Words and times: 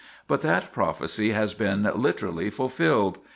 But 0.27 0.41
that 0.41 0.71
prophecy 0.73 1.29
has 1.33 1.53
been 1.53 1.87
literally 1.93 2.49
fulfilled. 2.49 3.19